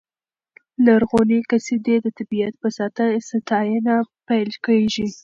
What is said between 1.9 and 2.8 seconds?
د طبیعت په